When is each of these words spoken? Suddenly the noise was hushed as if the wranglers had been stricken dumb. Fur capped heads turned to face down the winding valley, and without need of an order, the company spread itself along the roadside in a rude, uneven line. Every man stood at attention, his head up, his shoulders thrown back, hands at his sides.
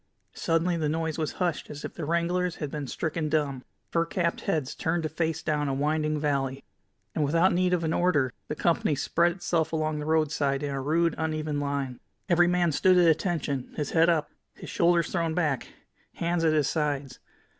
Suddenly 0.33 0.77
the 0.77 0.89
noise 0.89 1.19
was 1.19 1.33
hushed 1.33 1.69
as 1.69 1.85
if 1.85 1.93
the 1.93 2.05
wranglers 2.05 2.55
had 2.55 2.71
been 2.71 2.87
stricken 2.87 3.29
dumb. 3.29 3.63
Fur 3.91 4.03
capped 4.03 4.41
heads 4.41 4.73
turned 4.73 5.03
to 5.03 5.09
face 5.09 5.43
down 5.43 5.67
the 5.67 5.73
winding 5.73 6.19
valley, 6.19 6.63
and 7.13 7.23
without 7.23 7.53
need 7.53 7.71
of 7.71 7.83
an 7.83 7.93
order, 7.93 8.33
the 8.47 8.55
company 8.55 8.95
spread 8.95 9.33
itself 9.33 9.71
along 9.71 9.99
the 9.99 10.07
roadside 10.07 10.63
in 10.63 10.71
a 10.73 10.81
rude, 10.81 11.13
uneven 11.19 11.59
line. 11.59 11.99
Every 12.29 12.47
man 12.47 12.71
stood 12.71 12.97
at 12.97 13.07
attention, 13.07 13.73
his 13.75 13.91
head 13.91 14.09
up, 14.09 14.31
his 14.55 14.71
shoulders 14.71 15.11
thrown 15.11 15.35
back, 15.35 15.67
hands 16.15 16.43
at 16.43 16.53
his 16.53 16.67
sides. 16.67 17.19